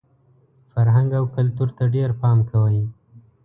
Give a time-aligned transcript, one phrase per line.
[0.71, 2.79] فرهنګ او کلتور ته ډېر پام کوئ!